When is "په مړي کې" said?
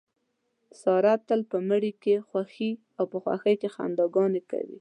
1.51-2.15